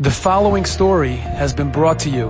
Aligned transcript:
The 0.00 0.12
following 0.12 0.64
story 0.64 1.16
has 1.16 1.52
been 1.52 1.72
brought 1.72 1.98
to 2.00 2.08
you 2.08 2.28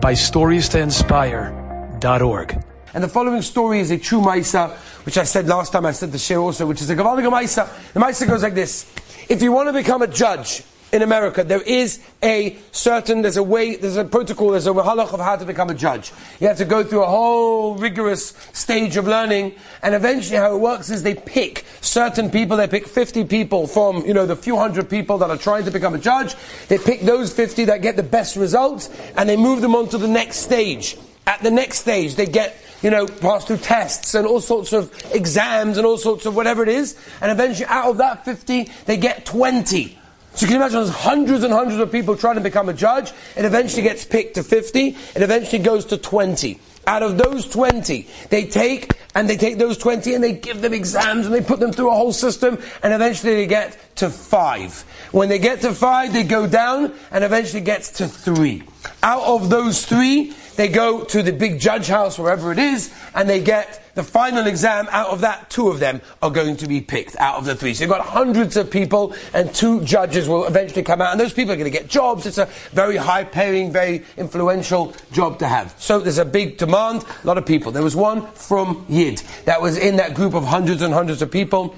by 0.00 0.12
StoriesToInspire.org. 0.12 2.64
And 2.94 3.02
the 3.02 3.08
following 3.08 3.42
story 3.42 3.80
is 3.80 3.90
a 3.90 3.98
true 3.98 4.20
Maisa, 4.20 4.70
which 5.04 5.18
I 5.18 5.24
said 5.24 5.48
last 5.48 5.72
time, 5.72 5.84
I 5.84 5.90
said 5.90 6.12
the 6.12 6.18
share 6.18 6.38
also, 6.38 6.64
which 6.64 6.80
is 6.80 6.90
a 6.90 6.94
Gavaliga 6.94 7.28
Maisa. 7.28 7.68
The 7.92 7.98
Maisa 7.98 8.24
goes 8.24 8.44
like 8.44 8.54
this. 8.54 8.86
If 9.28 9.42
you 9.42 9.50
want 9.50 9.68
to 9.68 9.72
become 9.72 10.02
a 10.02 10.06
judge 10.06 10.62
in 10.92 11.02
America, 11.02 11.44
there 11.44 11.62
is 11.62 12.00
a 12.22 12.56
certain, 12.72 13.22
there's 13.22 13.36
a 13.36 13.42
way, 13.42 13.76
there's 13.76 13.96
a 13.96 14.04
protocol, 14.04 14.50
there's 14.52 14.66
a 14.66 14.70
halach 14.70 15.12
of 15.12 15.20
how 15.20 15.36
to 15.36 15.44
become 15.44 15.68
a 15.68 15.74
judge. 15.74 16.12
You 16.40 16.48
have 16.48 16.56
to 16.58 16.64
go 16.64 16.82
through 16.82 17.02
a 17.02 17.06
whole 17.06 17.76
rigorous 17.76 18.28
stage 18.52 18.96
of 18.96 19.06
learning, 19.06 19.54
and 19.82 19.94
eventually 19.94 20.36
how 20.36 20.54
it 20.54 20.58
works 20.58 20.88
is 20.90 21.02
they 21.02 21.14
pick 21.14 21.64
certain 21.80 22.30
people, 22.30 22.56
they 22.56 22.66
pick 22.66 22.86
50 22.86 23.24
people 23.24 23.66
from, 23.66 24.04
you 24.06 24.14
know, 24.14 24.24
the 24.24 24.36
few 24.36 24.56
hundred 24.56 24.88
people 24.88 25.18
that 25.18 25.30
are 25.30 25.36
trying 25.36 25.64
to 25.64 25.70
become 25.70 25.94
a 25.94 25.98
judge, 25.98 26.34
they 26.68 26.78
pick 26.78 27.02
those 27.02 27.32
50 27.32 27.66
that 27.66 27.82
get 27.82 27.96
the 27.96 28.02
best 28.02 28.36
results, 28.36 28.88
and 29.16 29.28
they 29.28 29.36
move 29.36 29.60
them 29.60 29.74
on 29.74 29.88
to 29.90 29.98
the 29.98 30.08
next 30.08 30.38
stage. 30.38 30.96
At 31.26 31.42
the 31.42 31.50
next 31.50 31.80
stage, 31.80 32.14
they 32.14 32.24
get, 32.24 32.56
you 32.80 32.88
know, 32.88 33.06
pass 33.06 33.44
through 33.44 33.58
tests 33.58 34.14
and 34.14 34.26
all 34.26 34.40
sorts 34.40 34.72
of 34.72 34.90
exams 35.12 35.76
and 35.76 35.86
all 35.86 35.98
sorts 35.98 36.24
of 36.24 36.34
whatever 36.34 36.62
it 36.62 36.70
is, 36.70 36.96
and 37.20 37.30
eventually 37.30 37.66
out 37.66 37.90
of 37.90 37.98
that 37.98 38.24
50, 38.24 38.70
they 38.86 38.96
get 38.96 39.26
20 39.26 39.97
so 40.38 40.46
you 40.46 40.52
can 40.52 40.62
imagine 40.62 40.76
there's 40.76 40.90
hundreds 40.90 41.42
and 41.42 41.52
hundreds 41.52 41.80
of 41.80 41.90
people 41.90 42.16
trying 42.16 42.36
to 42.36 42.40
become 42.40 42.68
a 42.68 42.72
judge. 42.72 43.10
It 43.36 43.44
eventually 43.44 43.82
gets 43.82 44.04
picked 44.04 44.36
to 44.36 44.44
50. 44.44 44.90
It 45.16 45.20
eventually 45.20 45.60
goes 45.60 45.84
to 45.86 45.98
20. 45.98 46.60
Out 46.86 47.02
of 47.02 47.18
those 47.18 47.48
20, 47.48 48.06
they 48.30 48.46
take, 48.46 48.92
and 49.16 49.28
they 49.28 49.36
take 49.36 49.58
those 49.58 49.76
20 49.78 50.14
and 50.14 50.22
they 50.22 50.34
give 50.34 50.60
them 50.62 50.72
exams 50.72 51.26
and 51.26 51.34
they 51.34 51.40
put 51.40 51.58
them 51.58 51.72
through 51.72 51.90
a 51.90 51.94
whole 51.94 52.12
system 52.12 52.56
and 52.84 52.92
eventually 52.92 53.34
they 53.34 53.46
get 53.48 53.96
to 53.96 54.08
5. 54.10 55.08
When 55.10 55.28
they 55.28 55.40
get 55.40 55.60
to 55.62 55.74
5, 55.74 56.12
they 56.12 56.22
go 56.22 56.46
down 56.46 56.94
and 57.10 57.24
eventually 57.24 57.60
gets 57.60 57.90
to 57.94 58.06
3. 58.06 58.62
Out 59.02 59.24
of 59.24 59.50
those 59.50 59.84
3, 59.86 60.32
they 60.58 60.66
go 60.66 61.04
to 61.04 61.22
the 61.22 61.32
big 61.32 61.60
judge 61.60 61.86
house, 61.86 62.18
wherever 62.18 62.50
it 62.50 62.58
is, 62.58 62.92
and 63.14 63.30
they 63.30 63.40
get 63.40 63.94
the 63.94 64.02
final 64.02 64.48
exam. 64.48 64.88
Out 64.90 65.10
of 65.10 65.20
that, 65.20 65.50
two 65.50 65.68
of 65.68 65.78
them 65.78 66.00
are 66.20 66.30
going 66.30 66.56
to 66.56 66.66
be 66.66 66.80
picked 66.80 67.14
out 67.14 67.36
of 67.36 67.44
the 67.44 67.54
three. 67.54 67.74
So 67.74 67.84
you've 67.84 67.92
got 67.92 68.04
hundreds 68.04 68.56
of 68.56 68.68
people, 68.68 69.14
and 69.32 69.54
two 69.54 69.80
judges 69.82 70.28
will 70.28 70.46
eventually 70.46 70.82
come 70.82 71.00
out, 71.00 71.12
and 71.12 71.20
those 71.20 71.32
people 71.32 71.52
are 71.52 71.56
going 71.56 71.70
to 71.70 71.78
get 71.78 71.86
jobs. 71.86 72.26
It's 72.26 72.38
a 72.38 72.46
very 72.72 72.96
high 72.96 73.22
paying, 73.22 73.70
very 73.70 74.02
influential 74.16 74.94
job 75.12 75.38
to 75.38 75.46
have. 75.46 75.76
So 75.78 76.00
there's 76.00 76.18
a 76.18 76.24
big 76.24 76.58
demand, 76.58 77.04
a 77.22 77.26
lot 77.28 77.38
of 77.38 77.46
people. 77.46 77.70
There 77.70 77.84
was 77.84 77.94
one 77.94 78.26
frum 78.32 78.84
Yid 78.88 79.22
that 79.44 79.62
was 79.62 79.78
in 79.78 79.94
that 79.98 80.14
group 80.14 80.34
of 80.34 80.42
hundreds 80.42 80.82
and 80.82 80.92
hundreds 80.92 81.22
of 81.22 81.30
people 81.30 81.76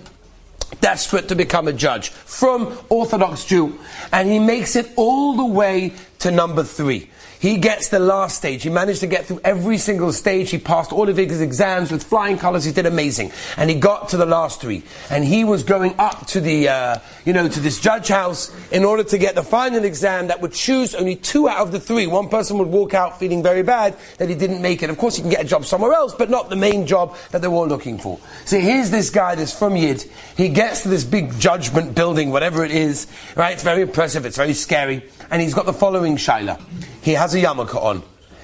desperate 0.80 1.28
to 1.28 1.34
become 1.34 1.68
a 1.68 1.72
judge 1.72 2.08
frum 2.08 2.78
Orthodox 2.88 3.44
Jew. 3.44 3.78
And 4.10 4.26
he 4.26 4.38
makes 4.38 4.74
it 4.74 4.90
all 4.96 5.36
the 5.36 5.44
way 5.44 5.92
to 6.20 6.30
number 6.30 6.62
three. 6.62 7.10
He 7.40 7.56
gets 7.56 7.88
the 7.88 7.98
last 7.98 8.36
stage. 8.36 8.62
He 8.64 8.68
managed 8.68 9.00
to 9.00 9.06
get 9.06 9.24
through 9.24 9.40
every 9.42 9.78
single 9.78 10.12
stage. 10.12 10.50
He 10.50 10.58
passed 10.58 10.92
all 10.92 11.08
of 11.08 11.16
his 11.16 11.40
exams 11.40 11.90
with 11.90 12.04
flying 12.04 12.36
colors. 12.36 12.64
He 12.66 12.72
did 12.72 12.84
amazing. 12.84 13.32
And 13.56 13.70
he 13.70 13.76
got 13.76 14.10
to 14.10 14.18
the 14.18 14.26
last 14.26 14.60
three. 14.60 14.82
And 15.08 15.24
he 15.24 15.44
was 15.44 15.62
going 15.62 15.94
up 15.98 16.26
to 16.28 16.40
the, 16.42 16.68
uh, 16.68 16.98
you 17.24 17.32
know, 17.32 17.48
to 17.48 17.60
this 17.60 17.80
judge 17.80 18.08
house 18.08 18.54
in 18.70 18.84
order 18.84 19.02
to 19.04 19.16
get 19.16 19.36
the 19.36 19.42
final 19.42 19.84
exam 19.84 20.26
that 20.26 20.42
would 20.42 20.52
choose 20.52 20.94
only 20.94 21.16
two 21.16 21.48
out 21.48 21.60
of 21.60 21.72
the 21.72 21.80
three. 21.80 22.06
One 22.06 22.28
person 22.28 22.58
would 22.58 22.68
walk 22.68 22.92
out 22.92 23.18
feeling 23.18 23.42
very 23.42 23.62
bad 23.62 23.96
that 24.18 24.28
he 24.28 24.34
didn't 24.34 24.60
make 24.60 24.82
it. 24.82 24.90
Of 24.90 24.98
course, 24.98 25.16
he 25.16 25.22
can 25.22 25.30
get 25.30 25.42
a 25.42 25.48
job 25.48 25.64
somewhere 25.64 25.94
else, 25.94 26.14
but 26.14 26.28
not 26.28 26.50
the 26.50 26.56
main 26.56 26.86
job 26.86 27.16
that 27.30 27.40
they 27.40 27.48
were 27.48 27.64
looking 27.64 27.96
for. 27.96 28.20
So 28.44 28.60
here's 28.60 28.90
this 28.90 29.08
guy 29.08 29.34
that's 29.34 29.58
frum 29.58 29.76
Yid. 29.76 30.04
He 30.36 30.50
gets 30.50 30.82
to 30.82 30.88
this 30.88 31.04
big 31.04 31.40
judgment 31.40 31.94
building, 31.94 32.30
whatever 32.30 32.66
it 32.66 32.70
is, 32.70 33.06
right? 33.34 33.54
It's 33.54 33.62
very 33.62 33.80
impressive. 33.80 34.26
It's 34.26 34.36
very 34.36 34.52
scary. 34.52 35.02
And 35.30 35.40
he's 35.40 35.54
got 35.54 35.64
the 35.64 35.72
following 35.72 36.09
shaila. 36.16 36.60
He 37.02 37.12
has 37.12 37.34
a 37.34 37.38
yarmulke 37.38 37.74
on. 37.74 38.02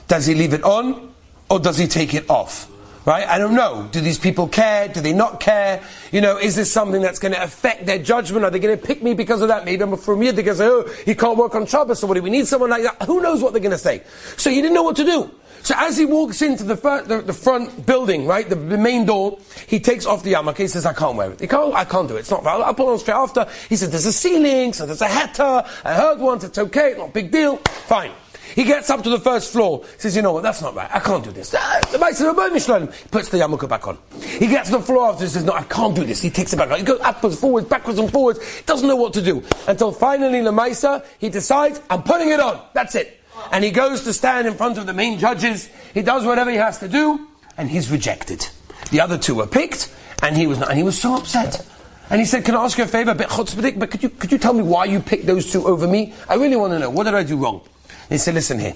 Does 0.09 0.27
he 0.27 0.35
leave 0.35 0.55
it 0.55 0.63
on 0.63 1.13
or 1.49 1.59
does 1.59 1.79
he 1.79 1.87
take 1.87 2.15
it 2.15 2.29
off? 2.31 2.71
Right? 3.05 3.27
I 3.27 3.39
don't 3.39 3.55
know. 3.55 3.89
Do 3.93 4.01
these 4.01 4.19
people 4.19 4.49
care? 4.49 4.89
Do 4.89 5.01
they 5.01 5.13
not 5.13 5.39
care? 5.39 5.81
You 6.11 6.21
know, 6.21 6.39
is 6.39 6.57
this 6.57 6.73
something 6.73 7.01
that's 7.01 7.21
going 7.21 7.35
to 7.35 7.43
affect 7.43 7.87
their 7.87 8.01
judgment? 8.01 8.45
Are 8.45 8.51
they 8.51 8.59
going 8.59 8.77
to 8.77 8.85
pick 8.85 9.01
me 9.01 9.15
because 9.15 9.43
of 9.43 9.49
that? 9.49 9.65
Maybe 9.65 9.81
I'm 9.85 9.91
going 9.91 10.03
to 10.03 10.55
say, 10.57 10.67
oh, 10.67 10.93
he 11.05 11.15
can't 11.15 11.39
work 11.39 11.55
on 11.55 11.67
Shabbos, 11.67 12.01
so 12.01 12.09
what 12.09 12.15
do 12.15 12.23
we 12.23 12.31
need 12.31 12.49
someone 12.49 12.71
like 12.71 12.83
that? 12.83 13.03
Who 13.07 13.21
knows 13.21 13.43
what 13.43 13.53
they're 13.53 13.63
going 13.63 13.71
to 13.71 13.79
say? 13.79 14.03
So 14.37 14.51
he 14.51 14.61
didn't 14.61 14.75
know 14.75 14.83
what 14.83 14.97
to 14.97 15.05
do. 15.05 15.31
So 15.67 15.75
as 15.77 15.97
he 15.97 16.05
walks 16.05 16.43
into 16.43 16.63
the, 16.63 16.77
fir- 16.77 17.03
the, 17.03 17.23
the, 17.23 17.33
front 17.33 17.87
building, 17.87 18.25
right, 18.25 18.49
the, 18.49 18.55
the, 18.55 18.79
main 18.79 19.05
door, 19.05 19.41
he 19.67 19.81
takes 19.81 20.07
off 20.07 20.23
the 20.23 20.35
yarmulke. 20.35 20.59
He 20.59 20.69
says, 20.69 20.87
I 20.87 20.93
can't 20.93 21.17
wear 21.17 21.33
it. 21.33 21.41
He 21.41 21.49
can't, 21.49 21.75
I 21.75 21.85
can't 21.85 22.07
do 22.07 22.15
it. 22.15 22.21
It's 22.21 22.31
not, 22.31 22.47
I'll, 22.47 22.63
I'll 22.63 22.73
put 22.73 22.87
on 22.89 23.01
straight 23.01 23.17
after. 23.17 23.49
He 23.69 23.75
says, 23.75 23.91
there's 23.91 24.07
a 24.07 24.13
ceiling, 24.13 24.73
so 24.73 24.87
there's 24.87 25.03
a 25.03 25.09
heter. 25.09 25.69
I 25.85 25.95
heard 25.95 26.21
once, 26.21 26.45
it's 26.45 26.57
okay, 26.57 26.95
not 26.97 27.09
a 27.09 27.13
big 27.13 27.33
deal. 27.33 27.57
Fine. 27.57 28.13
He 28.55 28.63
gets 28.63 28.91
up 28.91 29.03
to 29.03 29.11
the 29.11 29.19
first 29.19 29.53
floor, 29.53 29.85
says, 29.99 30.15
you 30.15 30.23
know 30.23 30.35
what, 30.35 30.45
that's 30.45 30.63
not 30.63 30.77
right. 30.77 30.89
I 30.95 31.01
can't 31.01 31.25
do 31.25 31.33
this. 31.33 31.51
The 31.51 31.59
Ah, 31.61 31.81
the 31.91 31.99
He 31.99 33.09
puts 33.09 33.31
the 33.31 33.39
yarmulke 33.39 33.69
back 33.69 33.89
on. 33.89 33.99
He 34.21 34.47
gets 34.47 34.71
to 34.71 34.77
the 34.77 34.85
floor 34.85 35.11
after, 35.11 35.25
He 35.25 35.31
says, 35.31 35.43
no, 35.43 35.53
I 35.53 35.65
can't 35.65 35.97
do 35.97 36.05
this. 36.05 36.23
He 36.23 36.31
takes 36.31 36.53
it 36.53 36.59
back 36.59 36.71
on. 36.71 36.79
He 36.79 36.85
goes 36.85 37.01
upwards, 37.01 37.41
forwards, 37.41 37.67
backwards 37.67 37.99
and 37.99 38.13
forwards. 38.13 38.39
Doesn't 38.67 38.87
know 38.87 38.95
what 38.95 39.13
to 39.15 39.21
do. 39.21 39.43
Until 39.67 39.91
finally, 39.91 40.43
Lemaisa, 40.43 41.05
he 41.19 41.29
decides, 41.29 41.83
I'm 41.91 42.05
putting 42.05 42.29
it 42.29 42.39
on. 42.39 42.63
That's 42.73 42.95
it. 42.95 43.16
And 43.53 43.65
he 43.65 43.71
goes 43.71 44.03
to 44.05 44.13
stand 44.13 44.47
in 44.47 44.55
front 44.55 44.79
of 44.79 44.87
the 44.87 44.93
main 44.93 45.19
judges. 45.19 45.69
He 45.95 46.03
does 46.03 46.25
whatever 46.25 46.51
he 46.51 46.57
has 46.57 46.79
to 46.81 46.89
do, 46.89 47.27
and 47.57 47.71
he's 47.71 47.91
rejected. 47.91 48.47
The 48.91 49.01
other 49.01 49.19
two 49.19 49.37
were 49.37 49.47
picked, 49.47 49.95
and 50.23 50.37
he 50.37 50.47
was 50.47 50.59
not, 50.59 50.71
and 50.71 50.79
he 50.79 50.85
was 50.85 51.01
so 51.01 51.17
upset. 51.17 51.67
And 52.09 52.21
he 52.21 52.27
said, 52.27 52.45
Can 52.45 52.55
I 52.55 52.65
ask 52.65 52.79
you 52.79 52.85
a 52.85 52.87
favor? 52.87 53.15
But 53.15 53.29
could 53.29 54.03
you, 54.03 54.09
could 54.11 54.33
you 54.33 54.39
tell 54.39 54.53
me 54.53 54.63
why 54.63 54.85
you 54.85 55.01
picked 55.01 55.27
those 55.27 55.51
two 55.51 55.67
over 55.67 55.87
me? 55.87 56.15
I 56.29 56.35
really 56.35 56.57
want 56.57 56.73
to 56.73 56.79
know. 56.79 56.91
What 56.91 57.05
did 57.05 57.15
I 57.15 57.23
do 57.23 57.37
wrong? 57.37 57.63
He 58.09 58.19
said, 58.19 58.35
listen 58.35 58.59
here, 58.59 58.75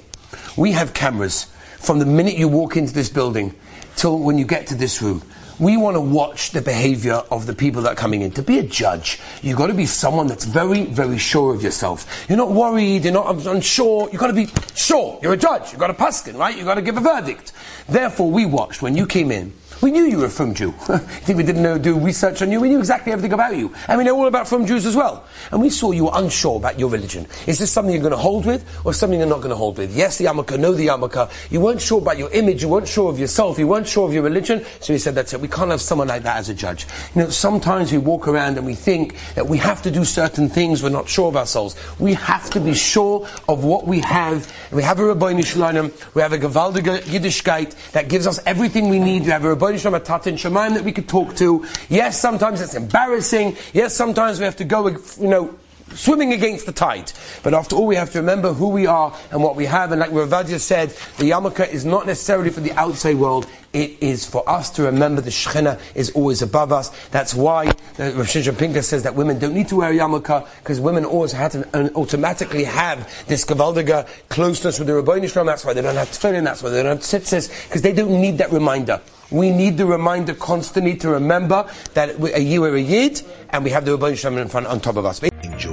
we 0.57 0.73
have 0.73 0.93
cameras 0.93 1.45
from 1.79 1.99
the 1.99 2.07
minute 2.07 2.35
you 2.35 2.49
walk 2.49 2.77
into 2.77 2.93
this 2.93 3.09
building 3.09 3.55
till 3.97 4.19
when 4.19 4.39
you 4.39 4.45
get 4.45 4.67
to 4.69 4.75
this 4.75 5.01
room. 5.01 5.23
We 5.61 5.77
want 5.77 5.95
to 5.97 6.01
watch 6.01 6.53
the 6.53 6.63
behavior 6.63 7.23
of 7.31 7.45
the 7.45 7.55
people 7.55 7.83
that 7.83 7.93
are 7.93 7.95
coming 7.95 8.23
in. 8.23 8.31
To 8.33 8.43
be 8.43 8.59
a 8.59 8.63
judge, 8.63 9.21
you've 9.43 9.59
got 9.59 9.67
to 9.67 9.75
be 9.75 9.85
someone 9.85 10.27
that's 10.27 10.47
very, 10.47 10.87
very 10.87 11.19
sure 11.19 11.55
of 11.55 11.63
yourself. 11.63 12.27
You're 12.31 12.39
not 12.39 12.51
worried, 12.51 13.05
you're 13.05 13.13
not 13.13 13.47
unsure, 13.47 14.09
you've 14.11 14.21
got 14.21 14.29
to 14.29 14.33
be 14.33 14.49
sure. 14.75 15.19
You're 15.23 15.35
a 15.35 15.37
judge, 15.37 15.71
you've 15.71 15.79
got 15.79 15.91
a 15.91 15.95
paskin, 15.95 16.39
right? 16.39 16.57
You've 16.57 16.65
got 16.65 16.77
to 16.77 16.83
give 16.83 16.97
a 16.97 17.01
verdict. 17.01 17.53
Therefore, 17.87 18.31
we 18.31 18.47
watched 18.47 18.81
when 18.81 18.97
you 18.97 19.07
came 19.07 19.31
in, 19.31 19.53
we 19.81 19.91
knew 19.91 20.05
you 20.05 20.19
were 20.19 20.29
frum 20.29 20.55
Jew. 20.55 20.75
you 20.89 20.99
think 20.99 21.39
we 21.39 21.43
didn't 21.43 21.63
know, 21.63 21.79
do 21.79 21.99
research 21.99 22.43
on 22.43 22.53
you? 22.53 22.61
We 22.61 22.69
knew 22.69 22.79
exactly 22.79 23.13
everything 23.13 23.33
about 23.33 23.57
you. 23.57 23.75
And 23.89 23.97
we 23.97 24.05
know 24.05 24.15
all 24.17 24.27
about 24.27 24.47
frum 24.47 24.67
Jews 24.67 24.85
as 24.85 24.95
well. 24.95 25.25
And 25.51 25.63
we 25.63 25.71
saw 25.71 25.93
you 25.93 26.05
were 26.05 26.11
unsure 26.15 26.57
about 26.57 26.79
your 26.79 26.91
religion. 26.91 27.27
Is 27.47 27.59
this 27.59 27.73
something 27.73 27.95
you're 27.95 28.03
going 28.03 28.11
to 28.11 28.19
hold 28.19 28.45
with 28.45 28.65
or 28.85 28.93
something 28.93 29.19
you're 29.19 29.29
not 29.29 29.39
going 29.39 29.51
to 29.51 29.57
hold 29.57 29.79
with? 29.79 29.97
Yes, 29.97 30.19
the 30.19 30.27
yarmulke, 30.27 30.59
no, 30.59 30.73
the 30.73 30.89
yarmulke. 30.89 31.31
You 31.51 31.61
weren't 31.61 31.81
sure 31.81 31.99
about 31.99 32.19
your 32.19 32.31
image. 32.33 32.63
You 32.63 32.69
weren't 32.69 32.89
sure 32.89 33.11
of 33.11 33.19
yourself. 33.19 33.59
You 33.59 33.69
weren't 33.69 33.89
sure 33.89 34.07
of 34.07 34.13
your 34.13 34.23
religion. 34.23 34.65
So 34.81 34.93
we 34.93 34.99
said, 34.99 35.15
that's 35.15 35.33
it. 35.33 35.41
We 35.41 35.49
can't 35.49 35.71
have 35.71 35.81
someone 35.81 36.09
like 36.09 36.25
that 36.25 36.37
as 36.37 36.51
a 36.51 36.55
judge. 36.55 36.87
You 37.15 37.23
know, 37.23 37.31
sometimes 37.31 37.91
we 37.91 37.99
walk 37.99 38.29
around 38.29 38.59
and 38.59 38.67
we 38.67 38.75
think 38.75 39.17
that 39.35 39.47
we 39.47 39.57
have 39.59 39.81
to 39.83 39.91
do 39.91 40.05
certain 40.05 40.51
things. 40.51 40.83
We're 40.83 40.91
not 40.91 41.09
sure 41.09 41.29
of 41.29 41.37
ourselves. 41.37 41.75
We 41.99 42.15
have 42.15 42.51
to 42.51 42.61
be 42.61 42.75
sure 42.75 43.27
of 43.49 43.65
what 43.65 43.87
we 43.87 44.01
have. 44.01 44.53
We 44.73 44.83
have 44.83 44.99
a 44.99 45.03
Ribono 45.03 45.45
Shel 45.47 45.63
Olam. 45.63 46.15
We 46.15 46.21
have 46.21 46.35
a 46.35 46.39
Gewaldige 46.39 47.01
Yiddishkeit 47.05 47.93
that 47.93 48.09
gives 48.09 48.27
us 48.27 48.39
everything 48.45 48.91
we 48.91 48.99
need. 48.99 49.23
We 49.23 49.31
have 49.31 49.45
a 49.45 49.55
Rabbi 49.55 49.70
That 50.75 50.85
we 50.85 50.93
could 50.93 51.09
talk 51.09 51.37
to. 51.37 51.65
Yes, 51.89 52.21
sometimes 52.21 52.61
it's 52.61 52.75
embarrassing. 52.75 53.57
Yes, 53.73 53.95
sometimes 53.95 54.39
we 54.39 54.45
have 54.45 54.57
to 54.57 54.65
go, 54.65 54.89
you 54.89 55.29
know, 55.29 55.55
swimming 55.95 56.33
against 56.33 56.67
the 56.67 56.73
tide. 56.73 57.13
But 57.43 57.55
after 57.55 57.77
all, 57.77 57.87
we 57.87 57.97
have 57.97 58.11
to 58.13 58.19
remember 58.19 58.53
who 58.53 58.69
we 58.69 58.87
are 58.87 59.17
and 59.31 59.43
what 59.43 59.57
we 59.57 59.67
have. 59.67 59.93
And 59.93 60.01
like 60.01 60.13
Rav 60.13 60.29
Ovadia 60.29 60.59
said, 60.59 60.91
the 61.19 61.31
yarmulke 61.31 61.69
is 61.69 61.85
not 61.85 62.07
necessarily 62.07 62.51
for 62.51 62.61
the 62.61 62.73
outside 62.73 63.17
world. 63.17 63.47
It 63.73 64.03
is 64.03 64.27
for 64.27 64.49
us 64.49 64.69
to 64.71 64.83
remember 64.83 65.21
the 65.21 65.31
Shekhinah 65.31 65.79
is 65.95 66.11
always 66.11 66.43
above 66.43 66.73
us. 66.73 66.91
That's 67.09 67.35
why 67.35 67.67
Rav 67.67 68.27
Shimshon 68.27 68.55
Pinkus 68.55 68.85
says 68.85 69.05
that 69.05 69.15
women 69.15 69.39
don't 69.39 69.55
need 69.55 69.69
to 69.69 69.77
wear 69.77 69.91
a 69.91 69.95
yarmulke 69.95 70.47
because 70.59 70.81
women 70.81 71.05
always 71.05 71.33
have 71.33 71.53
to 71.53 71.95
automatically 71.95 72.65
have 72.65 73.27
this 73.29 73.45
Gavaldiga 73.45 74.09
closeness 74.29 74.79
with 74.81 74.89
the 74.89 74.95
Ribono 74.95 75.33
Shel 75.33 75.45
Olam. 75.45 75.47
That's 75.47 75.65
why 75.65 75.73
they 75.73 75.83
don't 75.83 75.95
have 75.95 76.09
tefillin. 76.09 76.45
That's 76.45 76.63
why 76.63 76.71
they 76.71 76.83
don't 76.83 76.97
have 76.97 76.99
tzitzis 76.99 77.69
because 77.69 77.83
they 77.83 77.93
don't 77.93 78.21
need 78.21 78.39
that 78.39 78.51
reminder. 78.51 79.01
We 79.31 79.51
need 79.51 79.79
the 79.79 79.87
reminder 79.87 80.35
constantly 80.35 80.97
to 80.97 81.11
remember 81.11 81.71
that 81.95 82.21
a 82.35 82.43
year 82.43 82.63
we're 82.63 82.75
a 82.75 82.81
yid 82.81 83.23
and 83.51 83.63
we 83.63 83.71
have 83.71 83.85
the 83.85 83.97
Ribono 83.97 84.17
Shel 84.17 84.33
Olam 84.33 84.43
in 84.43 84.49
front 84.49 84.67
on 84.67 84.81
top 84.81 84.97
of 84.97 85.07
us. 85.07 85.21